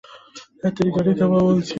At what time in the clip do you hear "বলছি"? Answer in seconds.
1.47-1.69